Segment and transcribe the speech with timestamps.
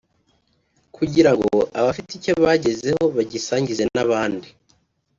[0.95, 1.49] kugira ngo
[1.79, 4.47] abafite icyo bagezeho bagisangize n’abandi